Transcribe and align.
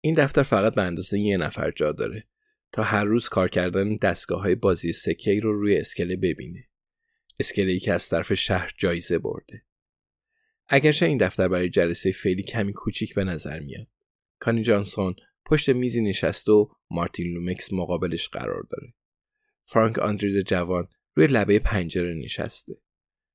این 0.00 0.14
دفتر 0.14 0.42
فقط 0.42 0.74
به 0.74 0.82
اندازه 0.82 1.18
یه 1.18 1.36
نفر 1.36 1.70
جا 1.70 1.92
داره 1.92 2.26
تا 2.72 2.82
هر 2.82 3.04
روز 3.04 3.28
کار 3.28 3.48
کردن 3.48 3.96
دستگاه 3.96 4.42
های 4.42 4.54
بازی 4.54 4.92
سکه 4.92 5.40
رو 5.42 5.60
روی 5.60 5.76
اسکله 5.76 6.16
ببینه. 6.16 6.68
اسکله 7.40 7.72
ای 7.72 7.78
که 7.78 7.92
از 7.92 8.08
طرف 8.08 8.34
شهر 8.34 8.74
جایزه 8.78 9.18
برده. 9.18 9.62
اگرچه 10.68 11.06
این 11.06 11.18
دفتر 11.18 11.48
برای 11.48 11.68
جلسه 11.68 12.12
فعلی 12.12 12.42
کمی 12.42 12.72
کوچیک 12.72 13.14
به 13.14 13.24
نظر 13.24 13.60
میاد. 13.60 13.86
کانی 14.38 14.62
جانسون 14.62 15.14
پشت 15.46 15.68
میزی 15.68 16.00
نشسته 16.00 16.52
و 16.52 16.68
مارتین 16.90 17.26
لومکس 17.26 17.72
مقابلش 17.72 18.28
قرار 18.28 18.66
داره. 18.70 18.94
فرانک 19.64 19.98
آندرید 19.98 20.46
جوان 20.46 20.88
روی 21.14 21.26
لبه 21.26 21.58
پنجره 21.58 22.14
نشسته. 22.14 22.72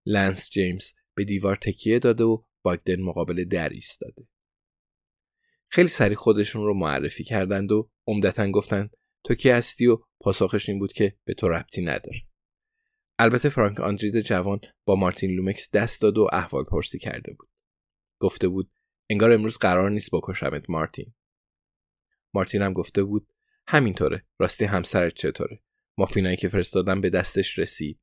لنس 0.06 0.50
جیمز 0.50 0.92
به 1.16 1.24
دیوار 1.24 1.56
تکیه 1.56 2.00
داده 2.00 2.24
و 2.24 2.44
باگدن 2.62 3.02
مقابل 3.02 3.44
در 3.44 3.70
ایستاده. 3.70 4.28
خیلی 5.76 5.88
سریع 5.88 6.16
خودشون 6.16 6.66
رو 6.66 6.74
معرفی 6.74 7.24
کردند 7.24 7.72
و 7.72 7.92
عمدتا 8.08 8.52
گفتند 8.52 8.98
تو 9.24 9.36
کی 9.36 9.50
هستی 9.50 9.88
و 9.88 9.98
پاسخش 10.20 10.70
این 10.70 10.80
بود 10.80 10.94
که 10.94 11.18
به 11.26 11.34
تو 11.34 11.50
ربطی 11.50 11.82
نداره. 11.82 12.22
البته 13.20 13.50
فرانک 13.50 13.80
آندرید 13.80 14.20
جوان 14.20 14.60
با 14.86 14.96
مارتین 14.96 15.32
لومکس 15.32 15.72
دست 15.72 16.02
داد 16.02 16.18
و 16.18 16.28
احوال 16.34 16.64
پرسی 16.64 17.00
کرده 17.00 17.34
بود. 17.34 17.50
گفته 18.20 18.48
بود 18.48 18.72
انگار 19.10 19.32
امروز 19.32 19.58
قرار 19.58 19.90
نیست 19.90 20.10
بکشمت 20.14 20.70
مارتین. 20.70 21.14
مارتین 22.34 22.62
هم 22.62 22.74
گفته 22.74 23.04
بود 23.04 23.34
همینطوره 23.68 24.26
راستی 24.40 24.66
همسرت 24.66 25.14
چطوره 25.14 25.62
مافینایی 25.98 26.38
که 26.38 26.48
فرستادم 26.48 27.02
به 27.02 27.10
دستش 27.10 27.60
رسید 27.60 28.00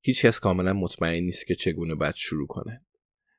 هیچکس 0.00 0.40
کاملا 0.40 0.72
مطمئن 0.72 1.22
نیست 1.22 1.46
که 1.46 1.54
چگونه 1.54 1.94
باید 1.94 2.14
شروع 2.14 2.46
کنه 2.46 2.86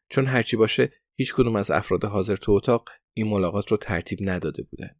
چون 0.09 0.25
هرچی 0.25 0.58
باشه 0.58 1.00
هیچ 1.22 1.34
کدوم 1.34 1.56
از 1.56 1.72
افراد 1.72 2.06
حاضر 2.06 2.36
تو 2.36 2.52
اتاق 2.52 2.90
این 3.14 3.28
ملاقات 3.28 3.72
رو 3.72 3.78
ترتیب 3.78 4.20
نداده 4.22 4.64
بودن 4.64 4.96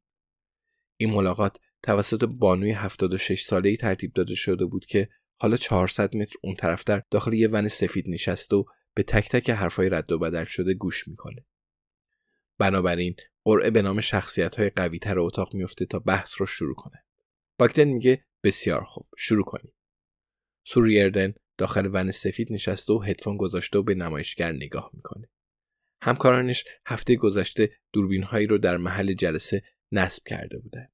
این 0.98 1.12
ملاقات 1.12 1.58
توسط 1.84 2.24
بانوی 2.24 2.72
76 2.72 3.42
ساله 3.42 3.70
ای 3.70 3.78
ترتیب 3.78 4.14
داده 4.14 4.36
شده 4.36 4.66
بود 4.66 4.86
که 4.86 5.10
حالا 5.38 5.58
400 5.58 6.16
متر 6.16 6.36
اون 6.44 6.56
طرفتر 6.56 7.02
داخل 7.12 7.34
یه 7.34 7.48
ون 7.48 7.68
سفید 7.68 8.10
نشسته 8.10 8.56
و 8.56 8.64
به 8.94 9.04
تک 9.04 9.30
تک 9.30 9.50
حرفای 9.50 9.90
رد 9.90 10.12
و 10.12 10.20
بدل 10.20 10.46
شده 10.46 10.74
گوش 10.74 11.08
می‌کنه. 11.08 11.46
بنابراین 12.58 13.16
قرعه 13.44 13.70
به 13.70 13.82
نام 13.82 14.02
شخصیت 14.02 14.56
های 14.56 14.70
قوی 14.70 15.00
تر 15.00 15.20
اتاق 15.20 15.56
میفته 15.56 15.86
تا 15.86 16.00
بحث 16.00 16.34
رو 16.38 16.46
شروع 16.46 16.76
کنه. 16.76 17.06
باکدن 17.58 17.84
میگه 17.84 18.26
بسیار 18.44 18.84
خوب 18.84 19.08
شروع 19.18 19.46
کنیم. 19.46 19.74
سوریردن 20.64 21.34
داخل 21.58 21.90
ون 21.94 22.12
سفید 22.12 22.54
نشسته 22.54 22.94
و 22.94 23.00
هدفون 23.00 23.38
گذاشته 23.38 23.80
و 23.80 23.84
به 23.84 23.94
نمایشگر 23.94 24.52
نگاه 24.52 24.92
می‌کنه. 24.94 25.30
همکارانش 26.02 26.66
هفته 26.86 27.16
گذشته 27.16 27.72
دوربین 27.94 28.24
هایی 28.24 28.48
رو 28.48 28.58
در 28.58 28.78
محل 28.78 29.14
جلسه 29.14 29.64
نصب 29.92 30.24
کرده 30.28 30.58
بودند. 30.60 30.94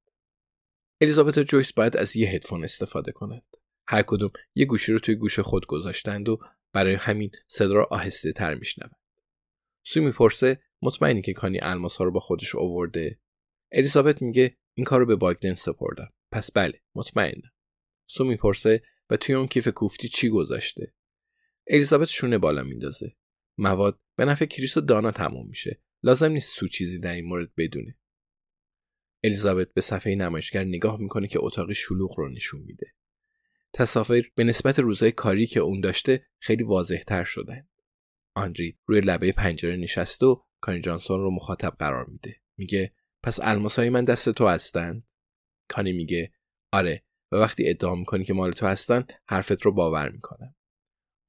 الیزابت 1.02 1.38
و 1.38 1.44
جویس 1.44 1.74
باید 1.74 1.98
از 1.98 2.16
یه 2.16 2.30
هدفون 2.30 2.64
استفاده 2.64 3.12
کنند. 3.12 3.58
هر 3.88 4.04
کدوم 4.08 4.32
یه 4.56 4.66
گوشی 4.66 4.94
رو 4.94 5.00
توی 5.00 5.16
گوش 5.16 5.40
خود 5.40 5.66
گذاشتند 5.66 6.30
و 6.30 6.40
برای 6.74 6.94
همین 6.94 7.32
صدا 7.48 7.74
را 7.74 7.88
آهسته 7.92 8.32
تر 8.32 8.56
میشنوند. 8.56 8.96
سو 9.84 10.02
می‌پرسه 10.02 10.62
مطمئنی 10.82 11.22
که 11.22 11.34
کانی 11.34 11.60
الماس 11.62 11.98
ها 11.98 12.06
رو 12.06 12.12
با 12.12 12.20
خودش 12.20 12.56
اوورده 12.56 13.20
الیزابت 13.72 14.22
میگه 14.22 14.58
این 14.74 14.86
کار 14.86 15.00
رو 15.00 15.06
به 15.06 15.16
باگدن 15.16 15.54
سپردم 15.54 16.14
پس 16.32 16.52
بله 16.52 16.82
مطمئنم 16.96 17.52
سو 18.06 18.24
می‌پرسه 18.24 18.84
و 19.10 19.18
توی 19.18 19.36
اون 19.36 19.48
کیف 19.48 19.68
کوفتی 19.68 20.08
چی 20.08 20.30
گذاشته 20.30 20.94
الیزابت 21.68 22.08
شونه 22.08 22.38
بالا 22.38 22.64
میندازه 22.64 23.16
مواد 23.58 24.00
به 24.18 24.26
نفع 24.26 24.46
کریس 24.46 24.78
و 24.78 24.82
دانا 24.82 25.12
تموم 25.12 25.48
میشه. 25.48 25.82
لازم 26.04 26.32
نیست 26.32 26.56
سو 26.56 26.68
چیزی 26.68 27.00
در 27.00 27.14
این 27.14 27.26
مورد 27.26 27.56
بدونه. 27.56 27.98
الیزابت 29.24 29.74
به 29.74 29.82
صفحه 29.82 30.16
نمایشگر 30.16 30.64
نگاه 30.64 31.00
می‌کنه 31.00 31.28
که 31.28 31.40
اتاق 31.42 31.74
شلوغ 31.74 32.20
رو 32.20 32.30
نشون 32.30 32.62
میده. 32.62 32.94
تصاویر 33.74 34.32
به 34.36 34.44
نسبت 34.44 34.80
روزهای 34.80 35.12
کاری 35.12 35.48
که 35.48 35.60
اون 35.60 35.82
داشته 35.82 36.26
خیلی 36.40 36.64
واضح 36.64 37.04
تر 37.08 37.24
شدن. 37.24 37.70
آندری 38.36 38.80
روی 38.86 39.00
لبه 39.00 39.32
پنجره 39.32 39.76
نشسته 39.76 40.26
و 40.26 40.42
کانی 40.62 40.80
جانسون 40.80 41.20
رو 41.20 41.32
مخاطب 41.32 41.76
قرار 41.80 42.06
میده. 42.06 42.36
میگه 42.58 42.94
پس 43.24 43.40
الماسای 43.42 43.90
من 43.90 44.06
دست 44.06 44.30
تو 44.30 44.48
هستن؟ 44.48 45.04
کانی 45.70 45.92
میگه 45.92 46.34
آره 46.74 47.04
و 47.32 47.36
وقتی 47.36 47.70
ادعا 47.70 47.96
می‌کنی 47.96 48.24
که 48.24 48.34
مال 48.34 48.52
تو 48.52 48.68
هستن 48.68 49.06
حرفت 49.28 49.62
رو 49.62 49.72
باور 49.72 50.10
می‌کنم. 50.10 50.56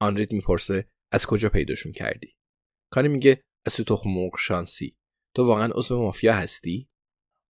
آندرید 0.01 0.31
می‌پرسه 0.31 0.89
از 1.11 1.25
کجا 1.25 1.49
پیداشون 1.49 1.91
کردی؟ 1.91 2.38
کانی 2.89 3.07
میگه 3.07 3.43
از 3.65 3.75
تو 3.75 3.83
تخم 3.83 4.29
شانسی 4.39 4.97
تو 5.35 5.45
واقعا 5.45 5.71
عضو 5.75 6.01
مافیا 6.03 6.33
هستی؟ 6.33 6.89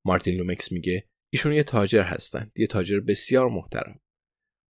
مارتین 0.05 0.35
لومکس 0.35 0.73
میگه 0.73 1.09
ایشون 1.31 1.53
یه 1.53 1.63
تاجر 1.63 2.03
هستن. 2.03 2.53
یه 2.57 2.67
تاجر 2.67 3.01
بسیار 3.01 3.49
محترم. 3.49 4.01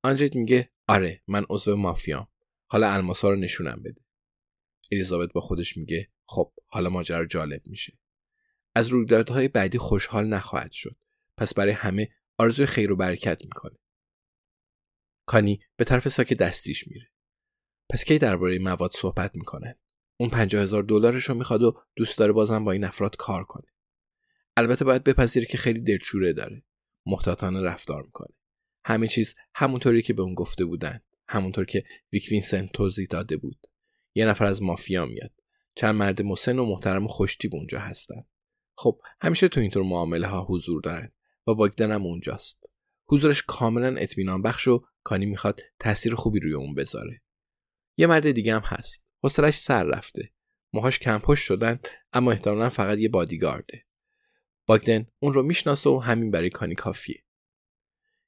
آندرید 0.04 0.36
میگه 0.36 0.72
آره 0.88 1.24
من 1.28 1.46
عضو 1.50 1.76
مافیام. 1.76 2.28
حالا 2.70 2.94
الماسا 2.94 3.30
رو 3.30 3.36
نشونم 3.36 3.84
بده. 3.84 4.02
الیزابت 4.92 5.34
با 5.34 5.42
خودش 5.42 5.78
میگه 5.78 6.12
خب 6.26 6.54
حالا 6.68 6.90
ماجرا 6.90 7.26
جالب 7.26 7.62
میشه. 7.68 8.00
از 8.76 8.88
رویدادهای 8.88 9.48
بعدی 9.48 9.78
خوشحال 9.78 10.28
نخواهد 10.28 10.72
شد. 10.72 10.96
پس 11.38 11.54
برای 11.54 11.74
همه 11.74 12.10
آرزوی 12.38 12.66
خیر 12.66 12.92
و 12.92 12.96
برکت 12.96 13.42
می‌کنه. 13.44 13.78
کانی 15.26 15.60
به 15.76 15.86
طرف 15.86 16.08
ساک 16.08 16.34
دستیش 16.34 16.88
میره. 16.88 17.12
پس 17.90 18.04
کی 18.04 18.18
درباره 18.18 18.60
مواد 18.60 18.92
صحبت 18.92 19.36
می‌کنه 19.36 19.80
اون 20.18 20.30
پنجاه 20.30 20.64
هزار 20.64 20.84
دلارش 20.84 21.24
رو 21.24 21.36
می‌خواد 21.36 21.62
و 21.62 21.82
دوست 21.96 22.18
داره 22.18 22.32
بازم 22.32 22.64
با 22.64 22.72
این 22.72 22.84
افراد 22.84 23.16
کار 23.16 23.44
کنه. 23.44 23.68
البته 24.58 24.86
باید 24.86 25.04
بپذیره 25.04 25.46
که 25.46 25.58
خیلی 25.58 25.80
دلچوره 25.80 26.34
داره. 26.34 26.64
محتاطانه 27.06 27.62
رفتار 27.62 28.04
می‌کنه. 28.04 28.34
همه 28.86 29.08
چیز 29.08 29.36
همونطوری 29.56 30.02
که 30.02 30.14
به 30.14 30.22
اون 30.22 30.34
گفته 30.34 30.66
بودن. 30.66 31.02
همونطور 31.28 31.66
که 31.66 31.84
ویک 32.14 32.28
وینسنت 32.32 32.72
توضیح 32.72 33.08
داده 33.10 33.38
بود. 33.38 33.68
یه 34.16 34.26
نفر 34.26 34.46
از 34.46 34.62
مافیا 34.62 35.06
میاد. 35.06 35.32
چند 35.76 35.96
مرد 35.96 36.22
مسن 36.22 36.60
و 36.60 36.66
محترم 36.66 37.06
و 37.06 37.08
خوشتیب 37.08 37.56
اونجا 37.56 37.80
هستن. 37.80 38.26
خب 38.76 39.02
همیشه 39.22 39.48
تو 39.48 39.60
اینطور 39.60 39.84
معامله 39.84 40.28
ها 40.28 40.46
حضور 40.50 40.82
دارن 40.82 41.12
و 41.48 41.54
باگدن 41.54 41.92
هم 41.92 42.04
اونجاست. 42.04 42.64
حضورش 43.06 43.44
کاملا 43.48 43.96
اطمینان 43.98 44.42
بخش 44.42 44.68
و 44.68 44.86
کانی 45.04 45.26
می‌خواد 45.26 45.62
تاثیر 45.80 46.16
خوبی 46.16 46.40
روی 46.40 46.54
اون 46.54 46.76
بذاره. 46.76 47.22
یه 47.98 48.08
مرد 48.08 48.32
دیگه 48.32 48.56
هم 48.56 48.62
هست. 48.66 49.07
حوصلش 49.24 49.56
سر 49.56 49.84
رفته. 49.84 50.34
موهاش 50.74 51.00
کم 51.00 51.17
پشت 51.17 51.40
شدن 51.40 51.80
اما 52.14 52.32
احتمالا 52.32 52.70
فقط 52.70 52.98
یه 52.98 53.10
بادیگارده. 53.10 53.86
باگدن 54.68 55.06
اون 55.20 55.34
رو 55.34 55.44
می‌شناسه 55.44 55.90
و 55.90 56.00
همین 56.00 56.32
برای 56.32 56.50
کانی 56.50 56.76
کافیه. 56.76 57.24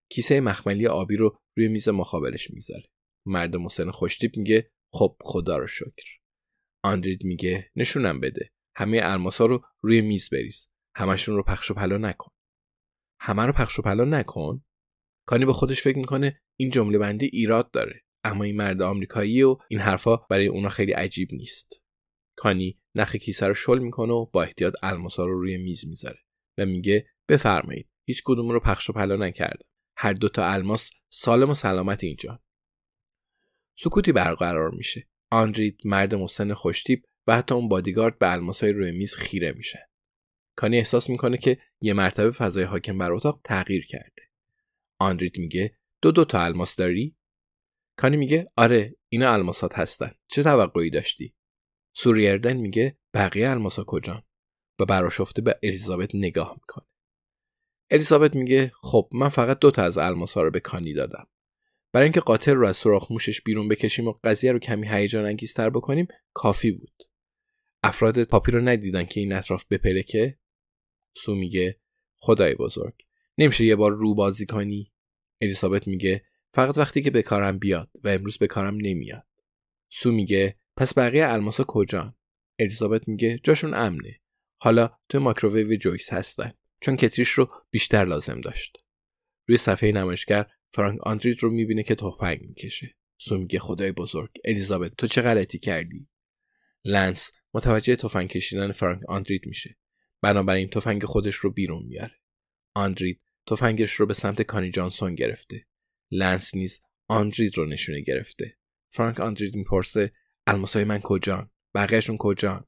کیسه 0.09 0.41
مخملی 0.41 0.87
آبی 0.87 1.15
رو 1.15 1.39
روی 1.57 1.67
میز 1.67 1.89
مخابرش 1.89 2.51
می‌ذاره. 2.51 2.89
مرد 3.25 3.55
مسن 3.55 3.91
خوشتیپ 3.91 4.37
میگه 4.37 4.71
خب 4.93 5.17
خدا 5.21 5.57
رو 5.57 5.67
شکر. 5.67 6.19
آندرید 6.83 7.23
میگه 7.23 7.71
نشونم 7.75 8.19
بده. 8.19 8.51
همه 8.75 9.01
الماسا 9.03 9.45
رو 9.45 9.65
روی 9.81 10.01
میز 10.01 10.29
بریز. 10.29 10.67
همشون 10.95 11.35
رو 11.35 11.43
پخش 11.43 11.71
و 11.71 11.73
پلا 11.73 11.97
نکن. 11.97 12.31
همه 13.19 13.45
رو 13.45 13.53
پخش 13.53 13.79
و 13.79 13.81
پلا 13.81 14.05
نکن؟ 14.05 14.65
کانی 15.25 15.45
به 15.45 15.53
خودش 15.53 15.81
فکر 15.81 15.97
می‌کنه 15.97 16.41
این 16.59 16.69
جمله 16.69 16.97
بندی 16.97 17.25
ایراد 17.25 17.71
داره. 17.71 18.03
اما 18.23 18.43
این 18.43 18.55
مرد 18.55 18.81
آمریکایی 18.81 19.43
و 19.43 19.57
این 19.69 19.79
حرفا 19.79 20.15
برای 20.15 20.47
اونا 20.47 20.69
خیلی 20.69 20.91
عجیب 20.91 21.29
نیست. 21.31 21.73
کانی 22.35 22.79
نخ 22.95 23.15
کیسه 23.15 23.47
رو 23.47 23.53
شل 23.53 23.79
می‌کنه 23.79 24.13
و 24.13 24.25
با 24.25 24.43
احتیاط 24.43 24.73
الماسا 24.83 25.25
رو 25.25 25.41
روی 25.41 25.57
میز 25.57 25.87
می‌ذاره 25.87 26.19
و 26.57 26.65
میگه 26.65 27.07
بفرمایید 27.27 27.89
هیچ 28.05 28.21
کدوم 28.25 28.49
رو 28.49 28.59
پخش 28.59 28.89
و 28.89 28.93
پلا 28.93 29.15
نکردم. 29.15 29.65
هر 29.95 30.13
دوتا 30.13 30.45
الماس 30.45 30.91
سالم 31.09 31.49
و 31.49 31.53
سلامت 31.53 32.03
اینجا. 32.03 32.43
سکوتی 33.75 34.11
برقرار 34.11 34.71
میشه. 34.71 35.07
آندرید 35.31 35.77
مرد 35.85 36.15
مسن 36.15 36.53
خوشتیب 36.53 37.05
و 37.27 37.37
حتی 37.37 37.55
اون 37.55 37.67
بادیگارد 37.67 38.19
به 38.19 38.31
الماسای 38.31 38.71
روی 38.71 38.91
میز 38.91 39.15
خیره 39.15 39.51
میشه. 39.51 39.89
کانی 40.55 40.77
احساس 40.77 41.09
می‌کنه 41.09 41.37
که 41.37 41.57
یه 41.81 41.93
مرتبه 41.93 42.31
فضای 42.31 42.63
حاکم 42.63 42.97
بر 42.97 43.11
اتاق 43.11 43.41
تغییر 43.43 43.85
کرده. 43.85 44.21
آندرید 44.99 45.37
میگه 45.37 45.77
دو 46.01 46.11
دو 46.11 46.25
تا 46.25 46.41
الماس 46.43 46.75
داری؟ 46.75 47.15
کانی 47.99 48.17
میگه 48.17 48.51
آره 48.57 48.95
اینا 49.09 49.33
الماسات 49.33 49.79
هستن. 49.79 50.11
چه 50.27 50.43
توقعی 50.43 50.89
داشتی؟ 50.89 51.35
سوریردن 51.93 52.57
میگه 52.57 52.97
بقیه 53.13 53.49
الماسا 53.49 53.83
کجان؟ 53.83 54.23
و 54.79 54.85
براشفته 54.85 55.41
به 55.41 55.59
الیزابت 55.63 56.09
نگاه 56.13 56.53
می‌کنه. 56.53 56.85
الیزابت 57.91 58.35
میگه 58.35 58.71
خب 58.81 59.09
من 59.11 59.27
فقط 59.27 59.59
دو 59.59 59.71
تا 59.71 59.83
از 59.83 59.97
الماسا 59.97 60.41
رو 60.41 60.51
به 60.51 60.59
کانی 60.59 60.93
دادم. 60.93 61.27
برای 61.93 62.05
اینکه 62.05 62.19
قاتل 62.19 62.53
رو 62.53 62.67
از 62.67 62.77
سوراخ 62.77 63.11
موشش 63.11 63.41
بیرون 63.41 63.67
بکشیم 63.67 64.07
و 64.07 64.13
قضیه 64.23 64.51
رو 64.51 64.59
کمی 64.59 64.87
هیجان 64.87 65.25
انگیزتر 65.25 65.69
بکنیم 65.69 66.07
کافی 66.33 66.71
بود. 66.71 67.03
افراد 67.83 68.23
پاپی 68.23 68.51
رو 68.51 68.61
ندیدن 68.61 69.05
که 69.05 69.19
این 69.19 69.33
اطراف 69.33 69.65
بپلکه 69.69 70.39
سو 71.17 71.35
میگه 71.35 71.79
خدای 72.21 72.55
بزرگ. 72.55 72.93
نمیشه 73.37 73.65
یه 73.65 73.75
بار 73.75 73.91
رو 73.91 74.15
بازی 74.15 74.45
کنی؟ 74.45 74.93
الیزابت 75.41 75.87
میگه 75.87 76.28
فقط 76.53 76.77
وقتی 76.77 77.01
که 77.01 77.11
به 77.11 77.51
بیاد 77.51 77.89
و 78.03 78.07
امروز 78.07 78.37
به 78.37 78.47
نمیاد. 78.61 79.27
سو 79.89 80.11
میگه 80.11 80.59
پس 80.77 80.97
بقیه 80.97 81.27
الماسا 81.27 81.63
کجان؟ 81.63 82.15
الیزابت 82.59 83.07
میگه 83.07 83.39
جاشون 83.43 83.73
امنه. 83.73 84.19
حالا 84.61 84.89
تو 85.09 85.19
ماکروویو 85.19 85.75
جویس 85.75 86.13
هستن 86.13 86.53
چون 86.81 86.95
کتریش 86.95 87.29
رو 87.29 87.49
بیشتر 87.71 88.05
لازم 88.05 88.41
داشت. 88.41 88.77
روی 89.47 89.57
صفحه 89.57 89.91
نمایشگر 89.91 90.47
فرانک 90.73 91.07
آندرید 91.07 91.43
رو 91.43 91.51
می‌بینه 91.51 91.83
که 91.83 91.95
تفنگ 91.95 92.41
می‌کشه. 92.41 92.95
سو 93.17 93.37
میگه 93.37 93.59
خدای 93.59 93.91
بزرگ 93.91 94.29
الیزابت 94.45 94.91
تو 94.97 95.07
چه 95.07 95.21
غلطی 95.21 95.59
کردی؟ 95.59 96.09
لنس 96.85 97.31
متوجه 97.53 97.95
تفنگ 97.95 98.29
کشیدن 98.29 98.71
فرانک 98.71 99.09
آندرید 99.09 99.45
میشه. 99.45 99.77
بنابراین 100.21 100.67
تفنگ 100.67 101.05
خودش 101.05 101.35
رو 101.35 101.51
بیرون 101.51 101.83
میاره 101.85 102.15
آندرید 102.75 103.21
تفنگش 103.47 103.93
رو 103.93 104.05
به 104.05 104.13
سمت 104.13 104.41
کانی 104.41 104.71
جانسون 104.71 105.15
گرفته. 105.15 105.65
لنس 106.11 106.55
نیز 106.55 106.81
آندرید 107.07 107.57
رو 107.57 107.65
نشونه 107.65 108.01
گرفته. 108.01 108.57
فرانک 108.91 109.19
آندرید 109.19 109.55
می‌پرسه 109.55 110.11
الماسای 110.47 110.83
من 110.83 110.99
کجان؟ 110.99 111.49
بقیهشون 111.75 112.17
کجان؟ 112.17 112.67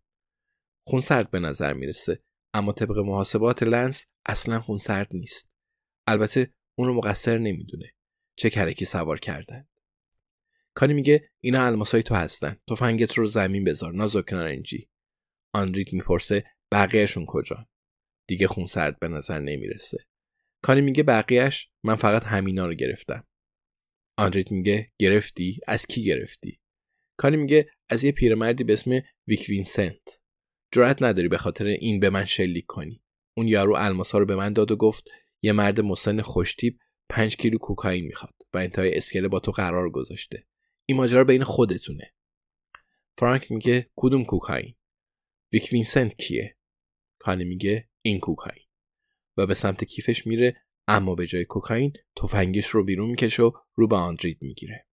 خون 0.88 1.02
سرد 1.02 1.32
به 1.32 1.40
نظر 1.40 1.74
می‌رسه 1.74 2.24
اما 2.54 2.72
طبق 2.72 2.98
محاسبات 2.98 3.64
لنس 3.64 4.12
اصلا 4.26 4.60
خون 4.60 4.78
سرد 4.78 5.10
نیست. 5.14 5.52
البته 6.08 6.54
اون 6.76 6.88
رو 6.88 6.94
مقصر 6.94 7.38
نمی‌دونه. 7.38 7.96
چه 8.36 8.50
کرکی 8.50 8.86
سوار 8.86 9.20
کردن. 9.20 9.68
کانی 10.74 10.94
میگه 10.94 11.30
اینا 11.40 11.66
الماسای 11.66 12.04
تو 12.04 12.16
هستن. 12.16 12.58
تفنگت 12.70 13.14
رو 13.14 13.28
زمین 13.28 13.64
بذار. 13.64 13.94
نازک 13.94 14.34
نارنجی 14.34 14.90
آندرید 15.54 15.94
می‌پرسه 15.94 16.44
بقیهشون 16.72 17.26
کجا 17.26 17.68
دیگه 18.28 18.48
خون 18.48 18.66
سرد 18.66 19.00
به 19.00 19.08
نظر 19.08 19.40
نمی‌رسه. 19.40 20.06
کانی 20.64 20.82
میگه 20.82 21.04
بقیهش؟ 21.04 21.72
من 21.84 21.96
فقط 21.96 22.24
همینا 22.24 22.68
رو 22.68 22.74
گرفتم. 22.74 23.28
آندرید 24.22 24.52
میگه 24.52 24.92
گرفتی؟ 25.00 25.60
از 25.68 25.86
کی 25.86 26.04
گرفتی؟ 26.04 26.60
کانی 27.18 27.38
میگه 27.38 27.70
از 27.90 28.04
یه 28.04 28.12
پیرمردی 28.12 28.64
به 28.64 28.74
اسم 28.74 29.02
ویک 29.28 29.46
وینسنت. 29.50 30.22
جرأت 30.72 31.04
نداری 31.04 31.28
به 31.28 31.38
خاطر 31.38 31.66
این 31.66 32.00
به 32.00 32.10
من 32.10 32.26
شلیک 32.26 32.66
کنی. 32.66 33.04
اون 33.38 33.48
یارو 33.48 33.76
الماسا 33.76 34.18
رو 34.18 34.26
به 34.26 34.36
من 34.36 34.54
داد 34.54 34.72
و 34.72 34.76
گفت 34.76 35.10
یه 35.42 35.52
مرد 35.52 35.82
مسن 35.82 36.22
خوشتیب 36.22 36.80
پنج 37.10 37.36
کیلو 37.36 37.58
کوکائین 37.58 38.06
می‌خواد 38.06 38.34
و 38.54 38.58
انتهای 38.58 38.98
اسکله 38.98 39.28
با 39.28 39.40
تو 39.40 39.52
قرار 39.52 39.90
گذاشته. 39.90 40.48
این 40.86 40.98
ماجرا 40.98 41.24
بین 41.24 41.44
خودتونه. 41.44 42.14
فرانک 43.18 43.52
میگه 43.52 43.92
کدوم 43.96 44.26
کوکائین؟ 44.26 44.76
ویک 45.54 45.70
وینسنت 45.72 46.18
کیه؟ 46.18 46.58
کانی 47.20 47.44
میگه 47.44 47.90
این 48.02 48.20
کوکائین. 48.20 48.66
و 49.38 49.46
به 49.46 49.54
سمت 49.54 49.84
کیفش 49.84 50.28
میره 50.28 50.62
اما 50.92 51.16
به 51.16 51.28
جای 51.28 51.46
کوکائین 51.46 51.94
تفنگش 52.18 52.68
رو 52.68 52.84
بیرون 52.84 53.10
می‌کشه 53.10 53.44
و 53.44 53.52
رو 53.76 53.88
به 53.88 53.96
آندرید 53.96 54.38
می‌گیره. 54.42 54.88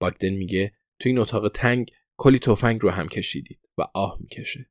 باگدن 0.00 0.30
میگه 0.30 0.76
تو 1.00 1.08
این 1.08 1.18
اتاق 1.18 1.48
تنگ 1.48 1.90
کلی 2.16 2.38
تفنگ 2.38 2.80
رو 2.82 2.90
هم 2.90 3.08
کشیدید 3.08 3.60
و 3.78 3.82
آه 3.94 4.18
می‌کشه. 4.20 4.70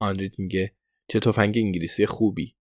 آندرید 0.00 0.38
میگه 0.38 0.76
چه 1.08 1.20
تفنگ 1.20 1.58
انگلیسی 1.58 2.06
خوبی. 2.06 2.56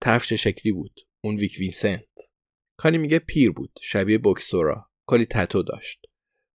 طرف 0.00 0.26
چه 0.26 0.36
شکلی 0.36 0.72
بود؟ 0.72 1.00
اون 1.24 1.36
ویک 1.36 1.56
وینسنت. 1.60 2.32
کانی 2.78 2.98
میگه 2.98 3.18
پیر 3.18 3.52
بود 3.52 3.78
شبیه 3.82 4.18
بوکسورا. 4.18 4.90
کلی 5.06 5.26
تتو 5.26 5.62
داشت. 5.62 6.06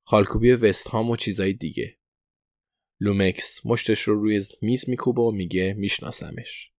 خالکوبی 0.07 0.51
وست 0.51 0.87
هام 0.87 1.09
و 1.09 1.15
چیزای 1.15 1.53
دیگه. 1.53 1.99
لومکس 3.01 3.65
مشتش 3.65 4.01
رو 4.01 4.21
روی 4.21 4.41
میز 4.61 4.89
میکوبه 4.89 5.21
و 5.21 5.31
میگه 5.31 5.73
میشناسمش. 5.77 6.71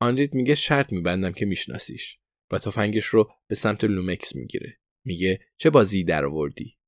آندرید 0.00 0.34
میگه 0.34 0.54
شرط 0.54 0.92
میبندم 0.92 1.32
که 1.32 1.46
میشناسیش. 1.46 2.19
و 2.50 2.58
تفنگش 2.58 3.04
رو 3.04 3.30
به 3.46 3.54
سمت 3.54 3.84
لومکس 3.84 4.36
می‌گیره. 4.36 4.78
میگه 5.04 5.40
چه 5.56 5.70
بازی 5.70 6.04
در 6.04 6.24
آوردی 6.24 6.78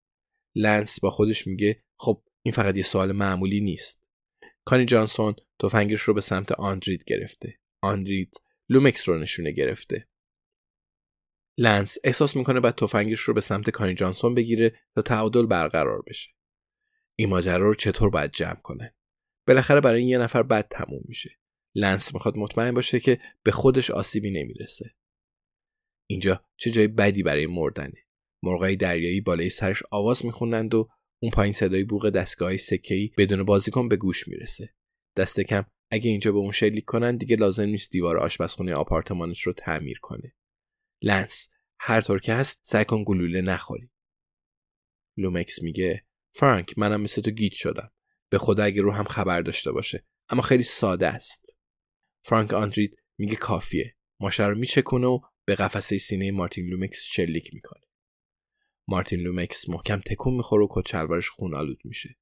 لنس 0.54 1.00
با 1.00 1.10
خودش 1.10 1.46
میگه 1.46 1.82
خب 1.98 2.22
این 2.42 2.52
فقط 2.52 2.76
یه 2.76 2.82
سوال 2.82 3.12
معمولی 3.12 3.60
نیست. 3.60 4.06
کانی 4.64 4.84
جانسون 4.84 5.34
تفنگش 5.62 6.00
رو 6.00 6.14
به 6.14 6.20
سمت 6.20 6.52
آندرید 6.52 7.04
گرفته. 7.04 7.58
آندرید 7.82 8.34
لومکس 8.68 9.08
رو 9.08 9.18
نشونه 9.18 9.52
گرفته. 9.52 10.08
لنس 11.58 11.98
احساس 12.04 12.36
می‌کنه 12.36 12.60
باید 12.60 12.74
تفنگش 12.74 13.20
رو 13.20 13.34
به 13.34 13.40
سمت 13.40 13.70
کانی 13.70 13.94
جانسون 13.94 14.34
بگیره 14.34 14.80
تا 14.94 15.02
تعادل 15.02 15.46
برقرار 15.46 16.02
بشه. 16.06 16.30
این 17.16 17.28
ماجرا 17.28 17.66
رو 17.66 17.74
چطور 17.74 18.10
باید 18.10 18.30
جمع 18.30 18.60
کنه؟ 18.60 18.94
بالاخره 19.46 19.80
برای 19.80 20.04
یه 20.04 20.18
نفر 20.18 20.42
بد 20.42 20.68
تموم 20.68 21.02
میشه. 21.04 21.38
لنس 21.74 22.14
می‌خواد 22.14 22.36
مطمئن 22.36 22.74
باشه 22.74 23.00
که 23.00 23.20
به 23.42 23.52
خودش 23.52 23.90
آسیبی 23.90 24.30
نمی‌رسه. 24.30 24.94
اینجا 26.12 26.44
چه 26.56 26.70
جای 26.70 26.88
بدی 26.88 27.22
برای 27.22 27.46
مردنه. 27.46 28.06
مرغای 28.42 28.76
دریایی 28.76 29.20
بالای 29.20 29.48
سرش 29.48 29.82
آواز 29.90 30.26
می‌خونند 30.26 30.74
و 30.74 30.88
اون 31.22 31.30
پایین 31.30 31.52
صدای 31.52 31.84
بوغ 31.84 32.10
دستگاه 32.10 32.56
سکه‌ای 32.56 33.10
بدون 33.18 33.42
بازیکن 33.42 33.88
به 33.88 33.96
گوش 33.96 34.28
می‌رسه. 34.28 34.74
دست 35.16 35.40
کم 35.40 35.64
اگه 35.90 36.10
اینجا 36.10 36.32
به 36.32 36.38
اون 36.38 36.50
شلیک 36.50 36.84
کنن 36.84 37.16
دیگه 37.16 37.36
لازم 37.36 37.64
نیست 37.64 37.90
دیوار 37.90 38.18
آشپزخونه 38.18 38.74
آپارتمانش 38.74 39.42
رو 39.42 39.52
تعمیر 39.52 39.98
کنه. 39.98 40.34
لنس 41.02 41.48
هر 41.78 42.00
طور 42.00 42.20
که 42.20 42.34
هست 42.34 42.60
سعی 42.62 42.84
کن 42.84 43.04
گلوله 43.04 43.40
نخوری. 43.40 43.90
لومکس 45.16 45.62
میگه 45.62 46.04
فرانک 46.34 46.78
منم 46.78 47.00
مثل 47.00 47.22
تو 47.22 47.30
گیج 47.30 47.52
شدم. 47.52 47.92
به 48.28 48.38
خدا 48.38 48.64
اگه 48.64 48.82
روحم 48.82 49.04
خبر 49.04 49.40
داشته 49.40 49.72
باشه. 49.72 50.04
اما 50.28 50.42
خیلی 50.42 50.62
ساده 50.62 51.06
است. 51.06 51.56
فرانک 52.24 52.52
آندرید 52.52 52.96
میگه 53.18 53.36
کافیه. 53.36 53.96
ماشه 54.20 54.46
رو 54.46 54.54
میچکونه 54.54 55.06
و 55.06 55.20
به 55.44 55.54
قفسه 55.54 55.98
سینه 55.98 56.30
مارتین 56.30 56.66
لومکس 56.66 57.02
شلیک 57.02 57.54
می‌کنه. 57.54 57.82
مارتین 58.88 59.20
لومکس 59.20 59.68
محکم 59.68 60.00
تکون 60.00 60.34
می‌خوره 60.34 60.64
و 60.64 60.68
کت 60.70 61.26
خون 61.26 61.54
آلود 61.54 61.80
میشه. 61.84 62.18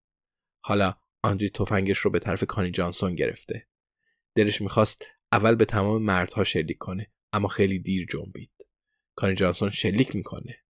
حالا 0.64 0.94
آندرید 1.22 1.50
تفنگش 1.50 1.98
رو 1.98 2.10
به 2.10 2.18
طرف 2.18 2.44
کانی 2.44 2.70
جانسون 2.70 3.14
گرفته. 3.14 3.68
دلش 4.34 4.60
می‌خواست 4.60 5.04
اول 5.32 5.54
به 5.54 5.64
تمام 5.64 6.02
مردها 6.02 6.44
شلیک 6.44 6.78
کنه 6.78 7.12
اما 7.32 7.48
خیلی 7.48 7.78
دیر 7.78 8.06
جنبید. 8.10 8.52
کانی 9.16 9.34
جانسون 9.34 9.70
شلیک 9.70 10.16
می‌کنه. 10.16 10.64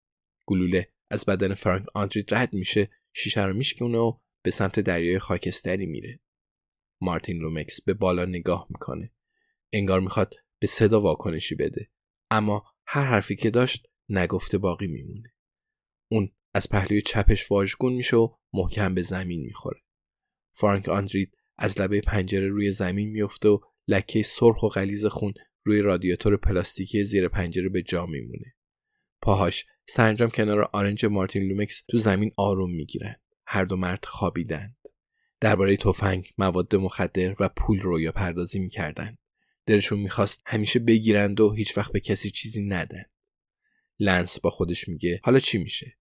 گلوله 0.47 0.92
از 1.11 1.25
بدن 1.25 1.54
فرانک 1.54 1.87
آندرید 1.95 2.35
رد 2.35 2.54
میشه 2.54 2.90
شیشه 3.12 3.45
رو 3.45 3.54
میشکونه 3.54 3.99
و 3.99 4.19
به 4.42 4.50
سمت 4.50 4.80
دریای 4.80 5.19
خاکستری 5.19 5.87
میره. 5.87 6.21
مارتین 7.00 7.37
لومکس 7.37 7.80
به 7.83 7.95
بالا 7.95 8.25
نگاه 8.25 8.66
می‌کنه. 8.71 9.12
انگار 9.73 10.00
می‌خواد 10.00 10.35
به 10.59 10.66
صدا 10.66 11.00
واکنشی 11.00 11.54
بده. 11.54 11.90
اما 12.31 12.65
هر 12.87 13.05
حرفی 13.05 13.37
که 13.37 13.51
داشت 13.51 13.87
نگفته 14.09 14.59
باقی 14.59 14.87
میمونه 14.87 15.35
اون 16.11 16.29
از 16.55 16.69
پهلوی 16.69 17.03
چپش 17.03 17.51
واژگون 17.51 17.93
میشه 17.93 18.17
و 18.17 18.29
محکم 18.53 18.95
به 18.95 19.03
زمین 19.03 19.41
می‌خوره 19.41 19.81
فرانک 20.53 20.89
آندرید 20.89 21.37
از 21.59 21.81
لبه 21.81 22.01
پنجره 22.01 22.49
روی 22.49 22.71
زمین 22.71 23.11
میفته 23.11 23.49
و 23.49 23.59
لکه 23.89 24.23
سرخ 24.23 24.63
و 24.63 24.69
غلیظ 24.69 25.07
خون 25.07 25.33
روی 25.65 25.81
رادیاتور 25.83 26.37
پلاستیکی 26.37 27.05
زیر 27.05 27.29
پنجره 27.29 27.69
به 27.69 27.83
جا 27.83 28.07
میمونه. 28.07 28.55
پاهاش 29.23 29.67
سرانجام 29.89 30.31
کنار 30.31 30.71
آرنج 30.73 31.07
مارتین 31.07 31.43
لومکس 31.43 31.85
تو 31.89 31.99
زمین 31.99 32.31
آروم 32.37 32.71
می‌گیرن. 32.71 33.17
هر 33.47 33.65
دو 33.65 33.77
مرد 33.77 34.05
خوابیدند. 34.05 34.77
درباره 35.41 35.77
تفنگ، 35.77 36.31
مواد 36.39 36.77
مخدر 36.77 37.37
و 37.41 37.49
پول 37.49 37.81
رویا 37.81 38.13
پردازی 38.13 38.59
می‌کردند. 38.59 39.19
دلشون 39.67 39.99
می‌خواست 39.99 40.43
همیشه 40.47 40.79
بگیرند 40.79 41.40
و 41.40 41.52
هیچ 41.52 41.79
وقت 41.79 41.93
به 41.93 42.00
کسی 42.00 42.31
چیزی 42.31 42.62
ندن. 42.62 43.05
لنس 43.99 44.40
با 44.40 44.50
خودش 44.50 44.88
میگه 44.88 45.21
حالا 45.25 45.38
چی 45.38 45.59
میشه؟ 45.59 45.97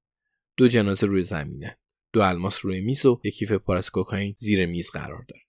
دو 0.58 0.68
جنازه 0.68 1.08
روی 1.08 1.24
زمینه. 1.24 1.78
دو 2.14 2.22
الماس 2.22 2.66
روی 2.66 2.82
میز 2.82 3.06
و 3.06 3.22
یک 3.24 3.34
کیف 3.34 3.52
پر 3.52 3.78
از 3.78 3.90
کوکائین 3.90 4.34
زیر 4.38 4.66
میز 4.66 4.90
قرار 4.90 5.26
داره. 5.28 5.42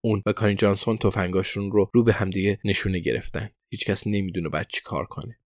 اون 0.00 0.22
و 0.26 0.32
کانی 0.32 0.54
جانسون 0.54 0.98
تفنگاشون 0.98 1.72
رو 1.72 1.90
رو 1.94 2.04
به 2.04 2.12
همدیگه 2.12 2.60
نشونه 2.64 2.98
گرفتن. 2.98 3.50
هیچکس 3.68 4.06
نمی‌دونه 4.06 4.48
بعد 4.48 4.66
چی 4.68 4.80
کار 4.84 5.04
کنه. 5.04 5.38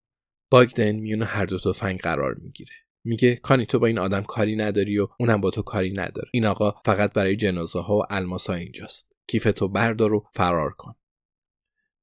باگدن 0.50 0.92
میونه 0.92 1.24
هر 1.24 1.46
دو 1.46 1.58
تفنگ 1.58 2.00
قرار 2.00 2.34
می‌گیره. 2.34 2.74
میگه 3.04 3.36
کانی 3.36 3.66
تو 3.66 3.78
با 3.78 3.86
این 3.86 3.98
آدم 3.98 4.22
کاری 4.22 4.56
نداری 4.56 4.98
و 4.98 5.08
اونم 5.18 5.40
با 5.40 5.50
تو 5.50 5.62
کاری 5.62 5.92
نداره. 5.92 6.28
این 6.32 6.46
آقا 6.46 6.74
فقط 6.84 7.12
برای 7.12 7.36
جنازه 7.36 7.80
ها 7.80 7.98
و 7.98 8.02
الماس 8.10 8.46
ها 8.46 8.54
اینجاست. 8.54 9.12
کیف 9.28 9.44
تو 9.44 9.68
بردار 9.68 10.12
و 10.12 10.26
فرار 10.34 10.70
کن. 10.70 10.94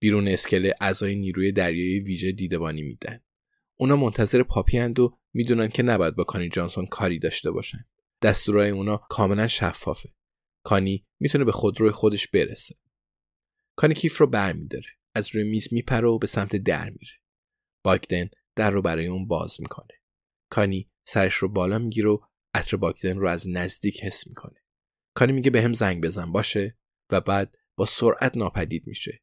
بیرون 0.05 0.27
اسکله 0.27 0.73
اعضای 0.81 1.15
نیروی 1.15 1.51
دریایی 1.51 1.99
ویژه 1.99 2.31
دیدبانی 2.31 2.81
میدن. 2.81 3.23
اونا 3.79 3.95
منتظر 3.95 4.43
پاپی 4.43 4.79
و 4.79 5.09
می‌دونن 5.33 5.67
که 5.67 5.83
نباید 5.83 6.15
با 6.15 6.23
کانی 6.23 6.49
جانسون 6.49 6.85
کاری 6.85 7.19
داشته 7.19 7.51
باشن. 7.51 7.85
دستورای 8.21 8.69
اونا 8.69 8.97
کاملا 8.97 9.47
شفافه. 9.47 10.09
کانی 10.63 11.05
می‌تونه 11.19 11.43
به 11.43 11.51
خودروی 11.51 11.91
خودش 11.91 12.27
برسه. 12.27 12.75
کانی 13.75 13.93
کیف 13.93 14.17
رو 14.17 14.27
برمیداره. 14.27 14.87
از 15.15 15.35
روی 15.35 15.43
میز 15.43 15.73
میپره 15.73 16.07
و 16.07 16.17
به 16.17 16.27
سمت 16.27 16.55
در 16.55 16.89
میره. 16.89 17.13
باگدن 17.83 18.29
در 18.55 18.71
رو 18.71 18.81
برای 18.81 19.07
اون 19.07 19.27
باز 19.27 19.61
می‌کنه. 19.61 19.93
کانی 20.49 20.89
سرش 21.07 21.33
رو 21.33 21.49
بالا 21.49 21.79
می‌گیره 21.79 22.09
و 22.09 22.17
عطر 22.53 22.77
باگدن 22.77 23.17
رو 23.17 23.27
از 23.27 23.49
نزدیک 23.49 24.03
حس 24.03 24.27
می‌کنه. 24.27 24.63
کانی 25.13 25.31
میگه 25.31 25.49
به 25.49 25.61
هم 25.61 25.73
زنگ 25.73 26.03
بزن 26.03 26.31
باشه 26.31 26.77
و 27.11 27.21
بعد 27.21 27.57
با 27.75 27.85
سرعت 27.85 28.37
ناپدید 28.37 28.87
میشه. 28.87 29.21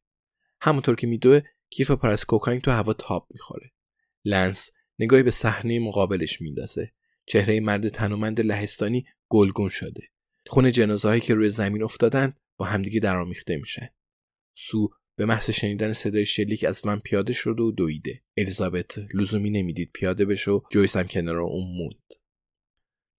همونطور 0.65 0.95
که 0.95 1.07
میدوه 1.07 1.41
کیف 1.69 1.91
پر 1.91 2.09
از 2.09 2.25
کوکائین 2.25 2.61
تو 2.61 2.71
هوا 2.71 2.93
تاب 2.93 3.27
می‌خوره. 3.31 3.71
لنس 4.25 4.71
نگاهی 4.99 5.23
به 5.23 5.31
صحنه 5.31 5.79
مقابلش 5.79 6.41
میندازه. 6.41 6.91
چهره 7.25 7.59
مرد 7.59 7.89
تنومند 7.89 8.41
لهستانی 8.41 9.05
گلگون 9.29 9.67
شده. 9.67 10.01
خون 10.47 10.71
جنازهایی 10.71 11.21
که 11.21 11.33
روی 11.33 11.49
زمین 11.49 11.83
افتادن 11.83 12.33
با 12.57 12.65
همدیگه 12.65 12.99
درآمیخته 12.99 13.57
میشن. 13.57 13.89
سو 14.57 14.89
به 15.15 15.25
محض 15.25 15.49
شنیدن 15.49 15.91
صدای 15.91 16.25
شلیک 16.25 16.63
از 16.63 16.87
من 16.87 16.99
پیاده 16.99 17.33
شد 17.33 17.59
و 17.59 17.71
دویده. 17.71 18.23
الیزابت 18.37 18.97
لزومی 19.13 19.49
نمی‌دید 19.49 19.91
پیاده 19.93 20.25
بشه 20.25 20.51
و 20.51 20.61
جویس 20.71 20.97
هم 20.97 21.07
کنار 21.07 21.37
اون 21.37 21.77
موند. 21.77 22.13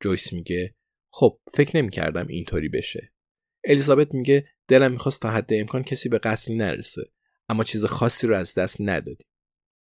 جویس 0.01 0.33
میگه 0.33 0.75
خب 1.11 1.41
فکر 1.55 1.77
نمی‌کردم 1.77 2.27
اینطوری 2.27 2.69
بشه. 2.69 3.13
الیزابت 3.65 4.15
میگه 4.15 4.49
دلم 4.69 4.93
می‌خواست 4.93 5.21
تا 5.21 5.31
حد 5.31 5.53
امکان 5.53 5.83
کسی 5.83 6.09
به 6.09 6.19
قتل 6.19 6.55
نرسه 6.55 7.14
اما 7.49 7.65
چیز 7.65 7.85
خاصی 7.85 8.27
رو 8.27 8.37
از 8.37 8.55
دست 8.55 8.77
ندادی. 8.81 9.25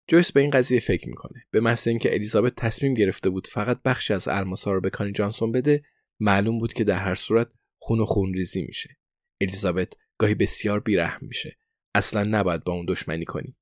جویس 0.08 0.32
به 0.32 0.42
این 0.42 0.50
قضیه 0.50 0.80
فکر 0.80 1.10
می‌کنه. 1.10 1.46
به 1.52 1.60
محض 1.60 1.88
اینکه 1.88 2.14
الیزابت 2.14 2.56
تصمیم 2.56 2.94
گرفته 2.94 3.30
بود 3.30 3.48
فقط 3.48 3.82
بخشی 3.82 4.14
از 4.14 4.28
الماسا 4.28 4.72
رو 4.72 4.82
به 4.82 4.90
کانی 4.90 5.12
جانسون 5.12 5.52
بده، 5.52 5.84
معلوم 6.20 6.60
بود 6.60 6.74
که 6.74 6.84
در 6.84 7.00
هر 7.00 7.16
صورت 7.16 7.48
خون 7.80 8.00
و 8.00 8.06
خونریزی 8.06 8.62
میشه. 8.62 8.98
الیزابت 9.42 9.94
گاهی 10.18 10.36
بسیار 10.36 10.80
بیرحم 10.80 11.28
میشه. 11.28 11.58
اصلا 11.96 12.24
نباید 12.24 12.64
با 12.64 12.74
اون 12.74 12.86
دشمنی 12.86 13.26
کنی. 13.26 13.56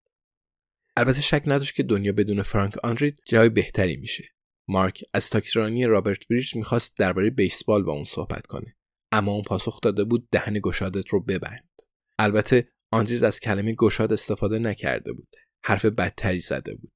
البته 0.98 1.22
شک 1.22 1.44
نداشت 1.46 1.76
که 1.76 1.84
دنیا 1.84 2.12
بدون 2.12 2.42
فرانک 2.42 2.78
آنرید 2.84 3.22
جای 3.26 3.50
بهتری 3.50 3.98
میشه. 3.98 4.30
مارک 4.68 5.04
از 5.14 5.30
تاکسیرانی 5.30 5.86
رابرت 5.86 6.28
بریج 6.30 6.56
می‌خواست 6.56 6.98
درباره 6.98 7.30
بیسبال 7.30 7.84
با 7.84 7.94
اون 7.94 8.04
صحبت 8.04 8.48
کنه. 8.48 8.76
اما 9.12 9.32
اون 9.32 9.44
پاسخ 9.44 9.82
داده 9.82 10.04
بود 10.04 10.30
دهن 10.32 10.60
گشادت 10.64 11.08
رو 11.08 11.24
ببند. 11.24 11.70
البته 12.20 12.68
آندرید 12.92 13.24
از 13.24 13.40
کلمه 13.40 13.74
گشاد 13.74 14.14
استفاده 14.14 14.60
نکرده 14.60 15.14
بود. 15.14 15.36
حرف 15.64 15.86
بدتری 15.86 16.40
زده 16.40 16.76
بود. 16.76 16.94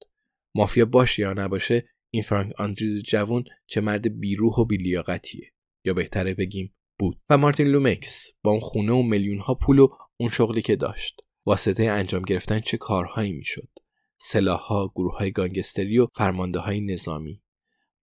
مافیا 0.55 0.85
باشه 0.85 1.21
یا 1.21 1.33
نباشه 1.33 1.89
این 2.09 2.23
فرانک 2.23 2.59
آندرید 2.59 3.03
جوون 3.03 3.43
چه 3.67 3.81
مرد 3.81 4.19
بیروح 4.19 4.53
و 4.53 4.65
بیلیاقتیه. 4.65 5.53
یا 5.85 5.93
بهتره 5.93 6.33
بگیم 6.33 6.75
بود. 6.99 7.21
و 7.29 7.37
مارتین 7.37 7.67
لومکس 7.67 8.31
با 8.43 8.51
اون 8.51 8.59
خونه 8.59 8.93
و 8.93 9.01
میلیون 9.01 9.39
ها 9.39 9.55
پول 9.55 9.79
و 9.79 9.87
اون 10.17 10.29
شغلی 10.29 10.61
که 10.61 10.75
داشت. 10.75 11.21
واسطه 11.45 11.83
انجام 11.83 12.21
گرفتن 12.21 12.59
چه 12.59 12.77
کارهایی 12.77 13.33
می‌شد؟ 13.33 13.69
سلاحها 14.17 14.91
گروه 14.95 15.17
های 15.17 15.31
گانگستری 15.31 15.99
و 15.99 16.07
فرمانده 16.15 16.59
های 16.59 16.81
نظامی. 16.81 17.41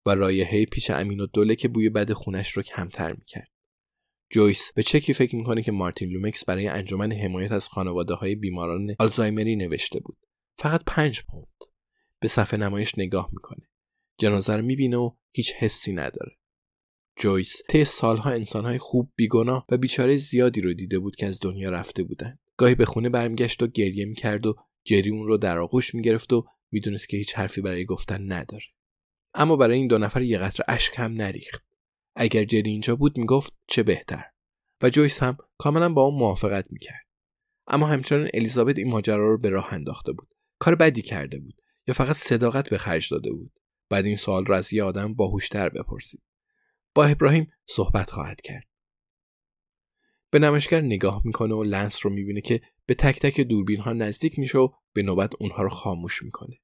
و 0.07 0.15
رایحه 0.15 0.65
پیش 0.65 0.91
امین 0.91 1.21
و 1.21 1.27
دوله 1.27 1.57
که 1.57 1.69
بوی 1.69 1.91
بد 1.91 2.13
خونش 2.13 2.51
رو 2.51 2.63
کمتر 2.63 3.13
می‌کرد. 3.13 3.49
جویس. 4.31 4.73
به 4.73 4.83
چکی 4.83 5.13
فکر 5.13 5.37
می‌کنه 5.37 5.63
که 5.63 5.73
مارتین 5.73 6.09
لومکس 6.09 6.45
برای 6.45 6.69
انجمن 6.69 7.13
حمایت 7.13 7.53
از 7.53 7.69
خانواده 7.69 8.15
های 8.15 8.35
بیماران 8.35 8.95
آلزایمری 8.99 9.57
نوشته 9.57 10.01
بود؟ 10.01 10.19
فقط 10.59 10.83
پنج 10.87 11.23
پوند. 11.23 11.47
به 12.21 12.29
صفحه 12.29 12.61
نمایش 12.61 12.99
نگاه 12.99 13.29
می‌کنه. 13.33 13.69
جنازه 14.19 14.57
رو 14.57 14.63
می‌بینه 14.63 14.97
و 14.97 15.11
هیچ 15.33 15.53
حسی 15.53 15.93
نداره. 15.93 16.37
جویس 17.17 17.63
طی 17.69 17.85
سالها 17.85 18.31
انسانهای 18.31 18.79
خوب 18.79 19.13
بیگناه 19.17 19.67
و 19.69 19.77
بیچاره 19.77 20.17
زیادی 20.17 20.61
رو 20.61 20.75
دیده 20.75 20.99
بود 20.99 21.17
که 21.17 21.27
از 21.27 21.39
دنیا 21.43 21.71
رفته 21.71 22.03
بودن. 22.03 22.39
گاهی 22.57 22.75
به 22.75 22.85
خونه 22.85 23.09
برمیگشت 23.09 23.63
و 23.63 23.67
گریه 23.67 24.05
می‌کرد 24.05 24.47
و 24.47 24.57
جری 24.85 25.11
اون 25.11 25.27
رو 25.27 25.37
در 25.37 25.59
آغوش 25.59 25.95
می‌گرفت 25.95 26.33
و 26.33 26.45
می‌دونست 26.71 27.09
که 27.09 27.17
هیچ 27.17 27.35
حرفی 27.35 27.61
برای 27.61 27.85
گفتن 27.85 28.33
نداره. 28.33 28.65
اما 29.35 29.57
برای 29.57 29.77
این 29.77 29.87
دو 29.87 29.99
نفر 29.99 30.23
یه 30.23 30.39
قطر 30.39 30.65
اشک 30.69 30.93
هم 30.97 31.13
نریخت. 31.13 31.70
اگر 32.17 32.45
جری 32.45 32.71
اینجا 32.71 32.97
بود 32.97 33.19
می‌گفت 33.19 33.55
چه 33.67 33.83
بهتر. 33.83 34.25
و 34.83 34.91
جویس 34.91 35.23
هم 35.23 35.37
کاملا 35.59 35.93
با 35.93 36.03
اون 36.03 36.19
موافقت 36.19 36.73
می‌کرد. 36.73 37.07
اما 37.67 37.87
همچنان 37.87 38.29
الیزابت 38.35 38.79
این 38.79 38.91
ماجرا 38.91 39.31
رو 39.31 39.39
به 39.39 39.51
راه 39.51 39.73
انداخته 39.73 40.13
بود. 40.13 40.29
کار 40.59 40.75
بدی 40.75 41.03
کرده 41.03 41.39
بود. 41.39 41.55
یا 41.87 41.95
فقط 41.95 42.17
صداقت 42.17 42.71
به 42.71 42.79
خرج 42.79 43.11
داده 43.11 43.33
بود. 43.33 43.53
بعد 43.89 44.05
این 44.05 44.17
سوال 44.17 44.47
را 44.47 44.57
از 44.57 44.73
یه 44.73 44.83
آدم 44.83 45.15
باهوشتر 45.15 45.69
بپرسید. 45.69 46.23
با 46.95 47.05
ابراهیم 47.05 47.51
صحبت 47.69 48.11
خواهد 48.11 48.41
کرد. 48.41 48.69
به 50.31 50.39
نمایشگر 50.39 50.81
نگاه 50.81 51.23
می‌کنه 51.25 51.55
و 51.55 51.65
لنس 51.65 52.07
رو 52.07 52.13
می‌بینه 52.13 52.41
که 52.41 52.61
به 52.87 52.95
تک 52.95 53.21
تک 53.21 53.41
دوربین 53.41 53.81
ها 53.81 53.93
نزدیک 53.93 54.39
میشه 54.39 54.59
و 54.59 54.69
به 54.93 55.03
نوبت 55.03 55.31
اونها 55.41 55.63
رو 55.63 55.69
خاموش 55.69 56.23
می‌کنه. 56.23 56.57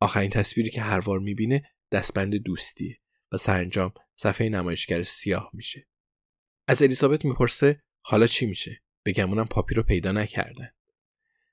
آخرین 0.00 0.30
تصویری 0.30 0.70
که 0.70 0.80
هروار 0.80 1.18
می‌بینه 1.18 1.62
دستبند 1.92 2.34
دوستیه. 2.34 3.00
و 3.32 3.36
سرانجام 3.36 3.92
صفحه 4.16 4.48
نمایشگر 4.48 5.02
سیاه 5.02 5.50
میشه. 5.52 5.86
از 6.66 6.82
الیزابت 6.82 7.24
می‌پرسه 7.24 7.82
حالا 8.00 8.26
چی 8.26 8.46
میشه؟ 8.46 8.82
بگمونم 9.04 9.46
پاپی 9.46 9.74
رو 9.74 9.82
پیدا 9.82 10.12
نکردن. 10.12 10.70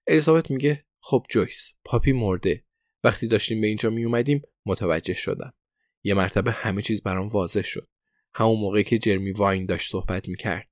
الیزابت 0.08 0.52
میگه 0.52 0.86
خب 1.00 1.26
جویس 1.30 1.74
پاپی 1.84 2.12
مرده. 2.12 2.66
وقتی 3.04 3.28
داشتیم 3.28 3.62
به 3.62 3.68
اینجا 3.68 3.90
میومدیم 3.90 4.42
متوجه 4.66 5.14
شدم. 5.14 5.54
یه 6.04 6.14
مرتبه 6.14 6.52
همه 6.52 6.82
چیز 6.82 7.04
برام 7.04 7.28
واضح 7.28 7.62
شد. 7.62 7.90
همون 8.34 8.60
موقعی 8.60 8.84
که 8.84 9.00
جرمی 9.00 9.32
واین 9.32 9.66
داشت 9.66 9.92
صحبت 9.92 10.28
می‌کرد. 10.28 10.70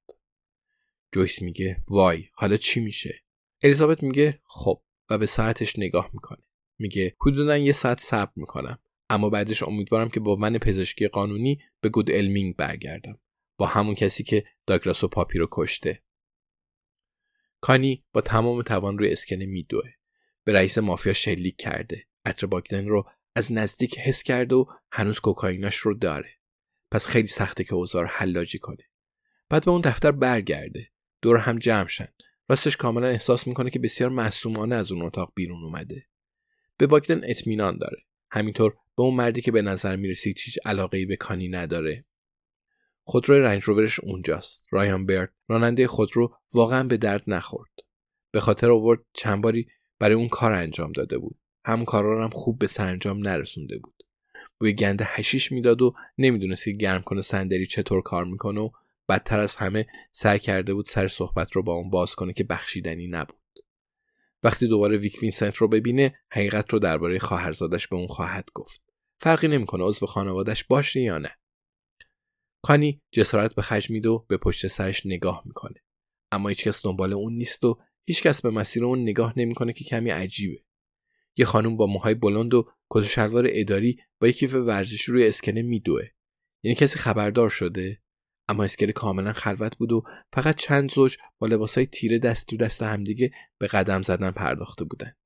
جویس 1.12 1.42
میگه 1.42 1.78
وای 1.88 2.26
حالا 2.34 2.58
چی 2.58 2.80
میشه؟ 2.80 3.24
الیزابت 3.64 4.04
میگه 4.04 4.42
خب. 4.46 4.82
و 5.10 5.18
به 5.18 5.26
ساعتش 5.26 5.80
نگاه 5.80 6.10
می‌کنه. 6.14 6.44
میگه 6.78 7.16
حدودا 7.22 7.58
یه 7.58 7.72
ساعت 7.72 8.00
صبر 8.00 8.32
می‌کنم. 8.36 8.80
اما 9.10 9.30
بعدش 9.30 9.64
امیدوارم 9.64 10.10
که 10.10 10.20
با 10.20 10.36
من 10.36 10.58
پزشکی 10.58 11.08
قانونی 11.08 11.62
به 11.82 11.90
گود 11.90 12.12
المینگ 12.12 12.56
برگردم. 12.56 13.20
با 13.58 13.66
همون 13.66 13.96
کسی 13.96 14.24
که 14.24 14.46
داگلاس 14.66 15.04
و 15.04 15.08
پاپی 15.08 15.40
رو 15.40 15.48
کشته. 15.52 16.04
کانی 17.62 18.06
با 18.14 18.22
تمام 18.22 18.62
توان 18.62 18.98
روی 18.98 19.12
اسکنه 19.12 19.46
میدوه. 19.46 19.90
به 20.44 20.54
رئیس 20.54 20.78
مافیا 20.78 21.14
شلیک 21.14 21.56
کرده. 21.58 22.08
عطر 22.26 22.48
باگدن 22.48 22.88
رو 22.88 23.10
از 23.36 23.54
نزدیک 23.54 24.00
حس 24.00 24.24
کرده 24.24 24.56
و 24.56 24.66
هنوز 24.92 25.20
کوکائیناش 25.20 25.76
رو 25.76 25.94
داره. 25.94 26.40
پس 26.92 27.08
خیلی 27.08 27.28
سخته 27.28 27.64
که 27.64 27.74
اوضاع 27.74 28.06
حلاجی 28.06 28.60
کنه. 28.60 28.90
بعد 29.50 29.66
به 29.66 29.72
اون 29.72 29.82
دفتر 29.82 30.12
برگرده. 30.12 30.92
دور 31.22 31.38
هم 31.38 31.60
جمع 31.60 31.88
شن. 31.88 32.08
راستش 32.50 32.78
کاملا 32.78 33.08
احساس 33.08 33.48
می‌کنه 33.48 33.70
که 33.70 33.80
بسیار 33.80 34.10
معصومانه 34.10 34.76
از 34.76 34.92
اون 34.92 35.02
اتاق 35.02 35.32
بیرون 35.36 35.64
اومده. 35.64 36.08
به 36.78 36.88
باگدن 36.88 37.22
اطمینان 37.24 37.78
داره. 37.78 38.06
همینطور 38.36 38.72
به 38.72 39.04
اون 39.04 39.16
مردی 39.16 39.42
که 39.42 39.52
به 39.52 39.62
نظر 39.62 39.96
می‌رسید 39.96 40.40
هیچ 40.40 40.60
علاقه 40.66 41.06
به 41.06 41.16
کانی 41.16 41.50
نداره. 41.50 42.06
خودروی 43.04 43.40
رنج 43.40 43.64
روورش 43.64 44.00
اونجاست. 44.00 44.66
رایان 44.72 45.06
برد. 45.06 45.34
راننده 45.48 45.88
خودرو 45.88 46.36
واقعا 46.54 46.84
به 46.84 46.98
درد 46.98 47.24
نخورد. 47.28 47.72
به 48.32 48.40
خاطر 48.40 48.70
آورد 48.70 49.00
چند 49.14 49.42
باری 49.42 49.68
برای 50.00 50.16
اون 50.16 50.28
کار 50.28 50.52
انجام 50.52 50.92
داده 50.92 51.18
بود. 51.18 51.40
همون 51.66 51.86
کارا 51.86 52.24
هم 52.24 52.30
خوب 52.30 52.60
به 52.60 52.68
سرانجام 52.68 53.18
نرسونده 53.18 53.78
بود. 53.78 54.04
بوی 54.60 54.74
گند 54.74 55.02
هشیش 55.06 55.52
می‌داد 55.52 55.82
و 55.82 55.94
نمی‌دونست 56.18 56.66
که 56.66 56.72
گرم 56.72 57.02
کن 57.02 57.22
صندلی 57.22 57.66
چطور 57.66 58.02
کار 58.02 58.26
می‌کنه 58.26 58.62
و 58.62 58.70
بدتر 59.10 59.40
از 59.40 59.56
همه 59.56 59.88
سعی 60.12 60.40
کرده 60.40 60.74
بود 60.74 60.86
سر 60.86 61.08
صحبت 61.08 61.52
رو 61.52 61.64
با 61.64 61.74
اون 61.74 61.90
باز 61.90 62.16
کنه 62.16 62.34
که 62.34 62.44
بخشیدنی 62.44 63.08
نبود. 63.08 63.43
وقتی 64.44 64.68
دوباره 64.68 64.98
ویک 64.98 65.18
وینسنت 65.22 65.56
رو 65.56 65.68
ببینه 65.68 66.16
حقیقت 66.32 66.74
رو 66.74 66.80
درباره 66.80 67.20
خواهرزادش 67.20 67.88
به 67.88 67.96
اون 67.96 68.08
خواهد 68.08 68.46
گفت. 68.54 68.84
فرقی 69.20 69.48
نمی‌کنه 69.48 69.84
عضو 69.84 70.06
خانوادش 70.06 70.64
باشه 70.64 71.02
یا 71.02 71.18
نه. 71.18 71.38
کانی 72.64 73.02
جسارت 73.12 73.56
به 73.56 73.62
خرج 73.62 73.90
میده 73.90 74.10
و 74.10 74.26
به 74.28 74.38
پشت 74.38 74.68
سرش 74.68 75.06
نگاه 75.06 75.44
می‌کنه. 75.46 75.84
اما 76.32 76.50
هیچکس 76.50 76.86
دنبال 76.86 77.14
اون 77.14 77.34
نیست 77.34 77.64
و 77.64 77.80
هیچکس 78.06 78.42
به 78.42 78.50
مسیر 78.50 78.86
اون 78.86 79.02
نگاه 79.02 79.40
نمی‌کنه 79.40 79.74
که 79.74 79.84
کمی 79.84 80.10
عجیبه. 80.10 80.64
یه 81.38 81.46
خانم 81.46 81.78
با 81.78 81.86
موهای 81.86 82.14
بلند 82.14 82.54
و 82.54 82.72
کت 82.90 83.04
شلوار 83.04 83.48
اداری 83.50 83.98
با 84.20 84.28
یک 84.28 84.38
کیف 84.38 84.54
ورزشی 84.54 85.12
روی 85.12 85.28
اسکله 85.28 85.62
میدوه. 85.62 86.04
یعنی 86.64 86.76
کسی 86.76 87.00
خبردار 87.00 87.50
شده؟ 87.50 88.03
اما 88.48 88.64
اسکله 88.64 88.92
کاملا 88.92 89.34
خلوت 89.34 89.78
بود 89.78 89.92
و 89.92 90.04
فقط 90.34 90.56
چند 90.56 90.92
زوج 90.92 91.18
با 91.40 91.48
لباسهای 91.48 91.86
تیره 91.86 92.20
دست 92.20 92.48
تو 92.48 92.58
دست 92.58 92.84
همدیگه 92.84 93.32
به 93.58 93.68
قدم 93.68 94.02
زدن 94.02 94.32
پرداخته 94.32 94.86
بودند. 94.86 95.18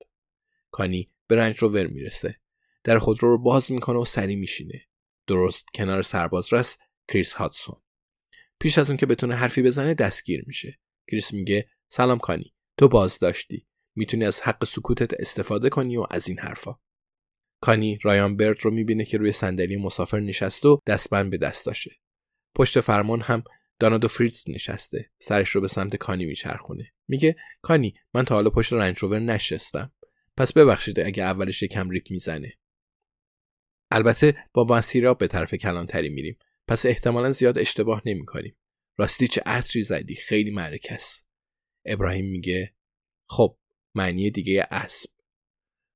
کانی 0.72 1.12
به 1.28 1.36
رنج 1.36 1.58
روور 1.58 1.88
می‌رسه. 1.88 2.40
در 2.84 2.98
خودرو 2.98 3.30
رو 3.30 3.38
باز 3.38 3.72
می‌کنه 3.72 4.00
و 4.00 4.06
سری 4.06 4.36
میشینه. 4.36 4.88
درست 5.28 5.68
کنار 5.74 6.02
سرباز 6.02 6.54
رست 6.54 6.82
کریس 7.08 7.34
هاتسون 7.34 7.82
پیش 8.60 8.78
از 8.78 8.90
اون 8.90 8.98
که 8.98 9.06
بتونه 9.06 9.36
حرفی 9.36 9.62
بزنه 9.62 9.94
دستگیر 9.94 10.44
میشه. 10.48 10.80
کریس 11.12 11.34
میگه 11.34 11.70
سلام 11.88 12.20
کانی 12.20 12.54
تو 12.78 12.88
باز 12.88 13.20
داشتی. 13.20 13.68
می‌تونی 13.96 14.26
از 14.26 14.42
حق 14.42 14.66
سکوتت 14.66 15.14
استفاده 15.20 15.70
کنی 15.70 15.98
و 15.98 16.06
از 16.12 16.28
این 16.28 16.40
حرفا. 16.40 16.80
کانی 17.62 18.00
رایان 18.04 18.38
برد 18.38 18.58
رو 18.62 18.72
می‌بینه 18.72 19.06
که 19.06 19.18
روی 19.18 19.32
صندلی 19.32 19.76
مسافر 19.76 20.20
نشسته 20.20 20.70
و 20.70 20.78
دستبند 20.88 21.32
به 21.32 21.38
دست 21.38 21.66
داشته 21.66 21.92
پشت 22.58 22.80
فرمان 22.80 23.22
هم 23.22 23.44
دانادو 23.80 24.08
فریتز 24.08 24.50
نشسته. 24.50 25.12
سرش 25.20 25.50
رو 25.50 25.62
به 25.62 25.68
سمت 25.68 25.96
کانی 25.96 26.26
میچرخونه. 26.26 26.94
میگه 27.08 27.36
کانی 27.62 28.00
من 28.14 28.26
تا 28.26 28.36
حالا 28.36 28.50
پشت 28.50 28.74
رنج 28.74 28.98
روور 28.98 29.20
نشستم. 29.20 29.94
پس 30.38 30.54
ببخشید 30.54 31.00
اگه 31.00 31.24
اولش 31.24 31.64
یکم 31.64 31.90
ریپ 31.90 32.12
می‌زنه. 32.12 32.54
البته 33.92 34.36
با 34.54 34.64
مسیرا 34.64 35.14
به 35.14 35.28
طرف 35.28 35.54
کلانتری 35.54 36.10
میریم. 36.10 36.38
پس 36.68 36.86
احتمالا 36.86 37.32
زیاد 37.32 37.58
اشتباه 37.58 38.02
نمی‌کنیم. 38.06 38.58
راستی 38.98 39.28
چه 39.28 39.42
عطری 39.46 39.84
زدی؟ 39.84 40.16
خیلی 40.16 40.52
معرکه 40.52 40.98
ابراهیم 41.86 42.26
میگه 42.26 42.76
خب 43.30 43.58
معنی 43.96 44.32
دیگه 44.32 44.68
اسب. 44.72 45.10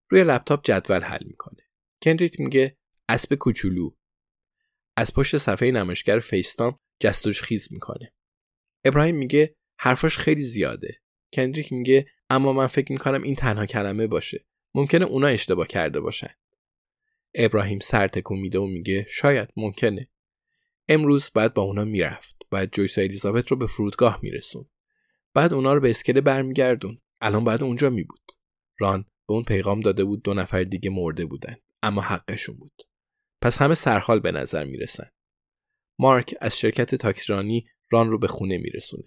روی 0.09 0.23
لپتاپ 0.23 0.65
جدول 0.65 1.03
حل 1.03 1.23
می‌کنه. 1.25 1.63
کندریت 2.03 2.39
میگه 2.39 2.77
اسب 3.09 3.35
کوچولو. 3.35 3.95
از 4.97 5.13
پشت 5.13 5.37
صفحه 5.37 5.71
نمایشگر 5.71 6.19
فیستام 6.19 6.79
جستوش 6.99 7.41
خیز 7.41 7.67
می‌کنه. 7.71 8.13
ابراهیم 8.85 9.15
میگه 9.15 9.55
حرفاش 9.79 10.17
خیلی 10.17 10.41
زیاده. 10.41 11.01
کندریک 11.33 11.73
میگه 11.73 12.07
اما 12.29 12.53
من 12.53 12.67
فکر 12.67 12.91
می‌کنم 12.91 13.23
این 13.23 13.35
تنها 13.35 13.65
کلمه 13.65 14.07
باشه. 14.07 14.45
ممکنه 14.75 15.05
اونا 15.05 15.27
اشتباه 15.27 15.67
کرده 15.67 15.99
باشن. 15.99 16.33
ابراهیم 17.35 17.79
سر 17.79 18.07
تکون 18.07 18.39
میده 18.39 18.59
و 18.59 18.67
میگه 18.67 19.05
شاید 19.09 19.49
ممکنه. 19.57 20.09
امروز 20.87 21.31
بعد 21.33 21.53
با 21.53 21.61
اونا 21.61 21.85
می‌رفت. 21.85 22.37
بعد 22.51 22.71
جویس 22.71 22.97
و 22.97 23.01
الیزابت 23.01 23.47
رو 23.47 23.57
به 23.57 23.67
فرودگاه 23.67 24.19
میرسون. 24.23 24.69
بعد 25.33 25.53
اونا 25.53 25.73
رو 25.73 25.79
به 25.79 25.89
اسکله 25.89 26.21
برمیگردون. 26.21 26.97
الان 27.21 27.43
بعد 27.43 27.63
اونجا 27.63 27.89
می 27.89 28.03
بود. 28.03 28.31
ران 28.79 29.01
به 29.01 29.33
اون 29.33 29.43
پیغام 29.43 29.81
داده 29.81 30.03
بود 30.03 30.23
دو 30.23 30.33
نفر 30.33 30.63
دیگه 30.63 30.89
مرده 30.89 31.25
بودن. 31.25 31.55
اما 31.83 32.01
حقشون 32.01 32.55
بود. 32.55 32.90
پس 33.41 33.61
همه 33.61 33.73
سرحال 33.73 34.19
به 34.19 34.31
نظر 34.31 34.63
می‌رسن. 34.63 35.09
مارک 35.99 36.35
از 36.41 36.59
شرکت 36.59 36.95
تاکسیرانی 36.95 37.67
ران 37.91 38.09
رو 38.09 38.19
به 38.19 38.27
خونه 38.27 38.57
میرسونه. 38.57 39.03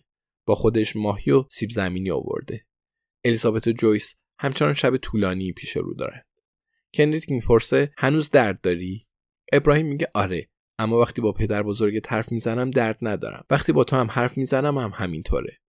با 0.47 0.55
خودش 0.55 0.97
ماهی 0.97 1.33
و 1.33 1.45
سیب 1.51 1.71
زمینی 1.71 2.11
آورده. 2.11 2.67
الیزابت 3.25 3.67
و 3.67 3.73
جویس 3.73 4.17
همچنان 4.39 4.73
شب 4.73 4.97
طولانی 4.97 5.53
پیش 5.53 5.77
رو 5.77 5.95
دارن. 5.95 6.23
کندریت 6.95 7.31
می‌پرسه 7.31 7.93
هنوز 7.99 8.31
درد 8.31 8.61
داری؟ 8.61 9.07
ابراهیم 9.53 9.87
میگه 9.87 10.11
آره 10.15 10.51
اما 10.79 10.99
وقتی 10.99 11.21
با 11.21 11.33
پدر 11.33 11.63
بزرگ 11.63 12.07
حرف 12.07 12.33
می‌زنم 12.33 12.71
درد 12.71 12.99
ندارم. 13.03 13.45
وقتی 13.51 13.73
با 13.73 13.85
تو 13.85 13.97
هم 13.97 14.11
حرف 14.11 14.37
می‌زنم 14.37 14.79
هم 14.79 14.93
همینطوره. 14.95 15.61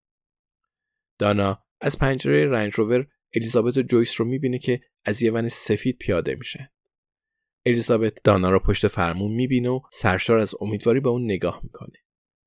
دانا 1.19 1.63
از 1.81 1.99
پنجره 1.99 2.49
رنج 2.49 2.73
روور 2.73 3.07
الیزابت 3.35 3.77
و 3.77 3.81
جویس 3.81 4.21
رو 4.21 4.27
می‌بینه 4.27 4.59
که 4.59 4.81
از 5.05 5.21
یه 5.21 5.31
ون 5.31 5.47
سفید 5.47 5.97
پیاده 5.97 6.35
میشه. 6.35 6.71
الیزابت 7.65 8.23
دانا 8.23 8.49
رو 8.49 8.59
پشت 8.59 8.87
فرمون 8.87 9.31
می‌بینه 9.31 9.69
و 9.69 9.79
سرشار 9.91 10.39
از 10.39 10.55
امیدواری 10.61 10.99
به 10.99 11.09
اون 11.09 11.23
نگاه 11.23 11.59
می‌کنه. 11.63 11.97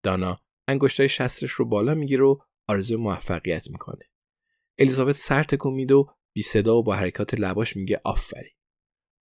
دانا 0.03 0.41
انگشتای 0.69 1.09
شستش 1.09 1.51
رو 1.51 1.65
بالا 1.65 1.95
می‌گیره 1.95 2.25
و 2.25 2.39
آرزوی 2.69 2.97
موفقیت 2.97 3.71
می‌کنه. 3.71 4.05
الیزابت 4.79 5.15
سر 5.15 5.43
تکون 5.43 5.75
میده 5.75 5.95
و 5.95 6.07
بی 6.33 6.43
صدا 6.43 6.77
و 6.77 6.83
با 6.83 6.95
حرکات 6.95 7.35
لباش 7.35 7.77
میگه 7.77 8.01
آفرین. 8.05 8.53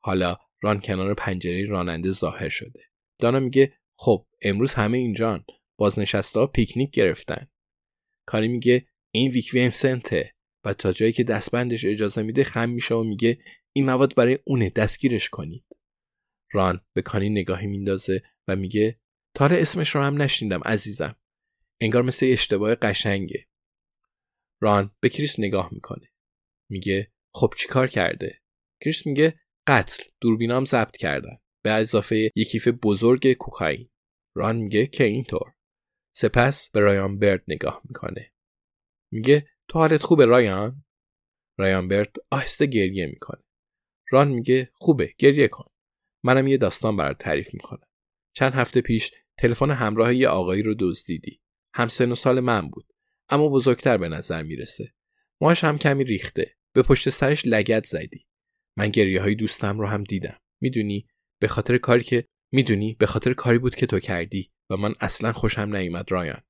حالا 0.04 0.38
ران 0.62 0.82
کنار 0.82 1.14
پنجره 1.14 1.66
راننده 1.66 2.12
ظاهر 2.12 2.50
شده. 2.50 2.80
دانا 3.20 3.40
میگه 3.40 3.74
خب 3.98 4.28
امروز 4.42 4.74
همه 4.74 4.98
اینجان 4.98 5.46
بازنشسته 5.78 6.46
پیکنیک 6.46 6.92
گرفتن. 6.92 7.48
کاری 8.26 8.48
میگه 8.48 8.88
این 9.12 9.32
ویک 9.32 9.50
وینسنته 9.54 10.34
و 10.66 10.74
تا 10.74 10.92
جایی 10.92 11.12
که 11.12 11.24
دستبندش 11.24 11.86
اجازه 11.86 12.22
میده 12.22 12.44
خم 12.44 12.70
میشه 12.70 12.96
و 12.96 13.04
میگه 13.04 13.40
این 13.74 13.86
مواد 13.86 14.16
برای 14.16 14.40
اونه 14.46 14.70
دستگیرش 14.70 15.30
کنید 15.30 15.64
ران 16.52 16.86
به 16.94 17.02
کانی 17.02 17.30
نگاهی 17.30 17.68
میندازه 17.68 18.24
و 18.48 18.56
میگه 18.56 19.00
تا 19.36 19.46
اسمش 19.46 19.96
رو 19.96 20.02
هم 20.02 20.22
نشنیدم 20.22 20.62
عزیزم. 20.66 21.16
انگار 21.82 22.02
مثل 22.02 22.28
اشتباه 22.32 22.76
قشنگه. 22.76 23.48
ران 24.62 24.92
به 25.00 25.10
کریس 25.10 25.40
نگاه 25.40 25.70
می‌کنه. 25.74 26.12
میگه 26.70 27.12
خب 27.34 27.54
چیکار 27.58 27.88
کرده؟ 27.88 28.42
کریس 28.84 29.08
میگه 29.08 29.40
قتل. 29.68 30.04
دوربینام 30.22 30.66
ضبط 30.66 30.98
کردن. 30.98 31.38
به 31.64 31.72
اضافه 31.72 32.32
یک 32.36 32.48
کیف 32.48 32.68
بزرگ 32.68 33.34
کوکائین. 33.34 33.90
ران 34.36 34.56
میگه 34.56 34.88
که 34.88 35.04
اینطور. 35.04 35.54
سپس 36.16 36.72
به 36.72 36.80
رایان 36.80 37.20
برد 37.20 37.44
نگاه 37.48 37.82
می‌کنه. 37.86 38.34
میگه 39.12 39.48
تو 39.68 39.80
حالت 39.80 40.04
خوبه 40.04 40.26
رایان؟ 40.26 40.86
رایان 41.58 41.88
برد 41.88 42.16
آهسته 42.32 42.66
گریه 42.66 43.06
می‌کنه. 43.06 43.44
ران 44.12 44.28
میگه 44.28 44.72
خوبه 44.74 45.14
گریه 45.18 45.48
کن. 45.48 45.72
منم 46.28 46.48
یه 46.48 46.58
داستان 46.58 46.98
برات 46.98 47.18
تعریف 47.18 47.54
می‌کنم. 47.54 47.88
چند 48.34 48.54
هفته 48.54 48.82
پیش 48.82 49.12
تلفن 49.38 49.72
همراه 49.72 50.16
یه 50.16 50.28
آقایی 50.28 50.62
رو 50.62 50.76
دزدیدی. 50.80 51.42
هم 51.74 51.88
سن 51.88 52.12
و 52.12 52.16
سال 52.16 52.40
من 52.40 52.70
بود 52.70 52.94
اما 53.30 53.50
بزرگتر 53.50 53.98
به 53.98 54.10
نظر 54.10 54.44
می‌رسه. 54.44 54.94
ماش 55.42 55.64
هم 55.64 55.78
کمی 55.78 56.04
ریخته. 56.04 56.56
به 56.74 56.82
پشت 56.82 57.10
سرش 57.10 57.46
لگت 57.46 57.86
زدی. 57.86 58.28
من 58.78 58.90
گریه 58.90 59.22
های 59.22 59.36
دوستم 59.36 59.80
رو 59.80 59.88
هم 59.88 60.04
دیدم. 60.04 60.40
می‌دونی؟ 60.62 61.08
به 61.40 61.48
خاطر 61.48 61.78
کاری 61.78 62.04
که 62.04 62.28
می‌دونی؟ 62.52 62.96
به 63.00 63.06
خاطر 63.06 63.34
کاری 63.34 63.58
بود 63.58 63.76
که 63.76 63.86
تو 63.86 64.00
کردی 64.00 64.52
و 64.70 64.78
من 64.78 64.94
اصلا 65.00 65.32
خوشم 65.32 65.76
نیومد 65.76 66.12
رایان. 66.12 66.42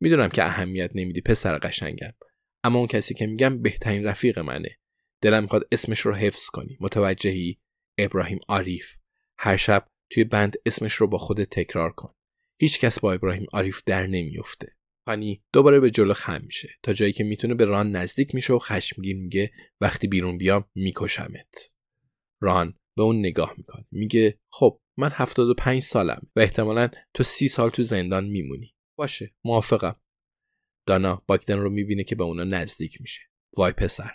می‌دونم 0.00 0.28
که 0.28 0.44
اهمیت 0.44 0.90
نمیدی 0.94 1.20
پسر 1.20 1.58
قشنگم. 1.58 2.12
اما 2.64 2.78
اون 2.78 2.88
کسی 2.88 3.14
که 3.14 3.26
میگم 3.26 3.62
بهترین 3.62 4.04
رفیق 4.04 4.38
منه. 4.38 4.78
دلم 5.20 5.42
می‌خواد 5.42 5.68
اسمش 5.72 6.00
رو 6.00 6.14
حفظ 6.14 6.46
کنی. 6.46 6.76
متوجهی؟ 6.80 7.58
ابراهیم 7.98 8.38
عاریف 8.48 8.96
هر 9.44 9.56
شب 9.56 9.88
توی 10.12 10.24
بند 10.24 10.56
اسمش 10.66 10.94
رو 10.94 11.06
با 11.06 11.18
خودت 11.18 11.50
تکرار 11.50 11.92
کن. 11.92 12.12
هیچ 12.60 12.80
کس 12.80 13.00
با 13.00 13.12
ابراهیم 13.12 13.46
عاریف 13.52 13.82
در 13.86 14.06
نمیفته 14.06 14.76
فانی 15.06 15.42
دوباره 15.52 15.80
به 15.80 15.90
جلو 15.90 16.14
خم 16.14 16.40
میشه. 16.44 16.68
تا 16.82 16.92
جایی 16.92 17.12
که 17.12 17.24
می‌تونه 17.24 17.54
به 17.54 17.64
ران 17.64 17.90
نزدیک 17.90 18.34
میشه 18.34 18.52
و 18.52 18.58
خشمگین 18.58 19.22
میگه 19.22 19.52
وقتی 19.80 20.06
بیرون 20.06 20.38
بیام 20.38 20.64
میکشمت. 20.74 21.72
ران 22.42 22.78
به 22.96 23.02
اون 23.02 23.18
نگاه 23.18 23.54
می‌کنه. 23.56 23.84
میگه 23.90 24.38
خب 24.52 24.80
من 24.98 25.10
75 25.12 25.82
سالم 25.82 26.26
و 26.36 26.40
احتمالا 26.40 26.88
تو 27.14 27.22
سی 27.22 27.48
سال 27.48 27.70
تو 27.70 27.82
زندان 27.82 28.24
میمونی. 28.24 28.74
باشه 28.98 29.34
موافقم. 29.44 30.00
دانا 30.88 31.22
باکدن 31.26 31.58
رو 31.58 31.70
می‌بینه 31.70 32.04
که 32.04 32.14
به 32.14 32.24
اونا 32.24 32.44
نزدیک 32.44 33.00
میشه. 33.00 33.20
وای 33.56 33.72
پسر. 33.72 34.12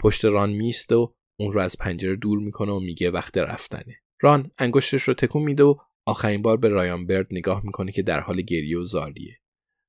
پشت 0.00 0.24
ران 0.24 0.52
میسته 0.52 0.94
و 0.94 1.12
اون 1.40 1.52
رو 1.52 1.60
از 1.60 1.78
پنجره 1.78 2.16
دور 2.16 2.38
می‌کنه 2.38 2.72
و 2.72 2.80
میگه 2.80 3.10
وقت 3.10 3.38
رفتنه. 3.38 4.03
ران 4.20 4.50
انگشتش 4.58 5.02
رو 5.02 5.14
تکون 5.14 5.42
میده 5.42 5.62
و 5.62 5.74
آخرین 6.06 6.42
بار 6.42 6.56
به 6.56 6.68
رایان 6.68 7.06
برد 7.06 7.26
نگاه 7.30 7.64
می‌کنه 7.64 7.92
که 7.92 8.02
در 8.02 8.20
حال 8.20 8.42
گریه 8.42 8.78
و 8.78 8.84
زاریه. 8.84 9.40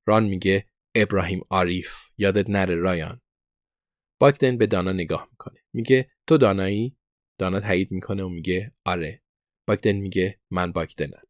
ران 0.06 0.24
میگه 0.24 0.66
ابراهیم 0.94 1.42
عاریف 1.50 2.10
یادت 2.18 2.50
نره 2.50 2.76
رایان. 2.76 3.20
باکدن 4.20 4.58
به 4.58 4.66
دانا 4.66 4.92
نگاه 4.92 5.28
می‌کنه. 5.30 5.60
میگه 5.72 6.10
تو 6.26 6.38
دانایی؟ 6.38 6.96
دانا 7.40 7.60
تایید 7.60 7.92
می‌کنه 7.92 8.22
و 8.22 8.28
میگه 8.28 8.74
آره. 8.84 9.22
باکدن 9.68 9.92
میگه 9.92 10.40
من 10.50 10.72
باکدنم. 10.72 11.22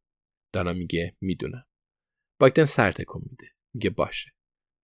دانا 0.54 0.72
میگه 0.72 1.16
می‌دونم. 1.20 1.66
باکدن 2.40 2.64
سر 2.64 2.92
تکون 2.92 3.22
میده. 3.30 3.52
میگه 3.74 3.90
باشه. 3.90 4.32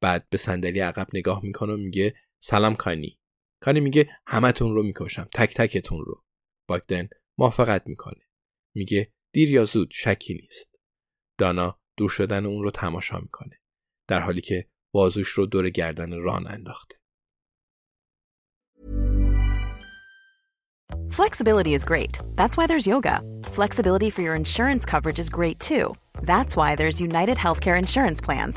بعد 0.03 0.29
به 0.29 0.37
صندلی 0.37 0.81
عقب 0.81 1.09
نگاه 1.15 1.45
می‌کنه 1.45 1.73
و 1.73 1.77
میگه 1.77 2.15
سلام 2.43 2.77
کانی. 2.77 3.19
کانی 3.63 3.81
میگه 3.81 4.11
همتون 4.27 4.75
رو 4.75 4.83
می‌کشم. 4.83 5.29
تک 5.35 5.55
تکتون 5.55 6.05
رو. 6.05 6.25
باکدن 6.69 7.09
موافقت 7.39 7.87
می‌کنه 7.87 8.29
میگه 8.75 9.13
دیر 9.33 9.51
یا 9.51 9.65
زود 9.65 9.91
شکی 9.91 10.35
نیست 10.35 10.75
دانا 11.39 11.81
دور 11.97 12.09
شدن 12.09 12.47
اون 12.47 12.63
رو 12.63 12.71
تماشا 12.71 13.19
می‌کنه 13.19 13.61
در 14.09 14.21
حالی 14.21 14.41
که 14.41 14.69
بازوش 14.95 15.29
رو 15.29 15.47
دور 15.47 15.71
گردن 15.71 16.19
ران 16.23 16.47
انداخته. 16.47 17.03
Flexibility 21.11 21.75
is 21.75 21.85
great. 21.85 22.15
That's 22.39 22.57
why 22.57 22.67
there's 22.67 22.87
yoga. 22.87 23.17
Flexibility 23.59 24.09
for 24.09 24.23
your 24.23 24.35
insurance 24.35 24.85
coverage 24.87 25.19
is 25.19 25.29
great 25.29 25.59
too. 25.61 25.95
That's 26.23 26.57
why 26.57 26.75
there's 26.75 27.01
United 27.01 27.37
Healthcare 27.37 27.79
Insurance 27.79 28.21
Plans. 28.23 28.57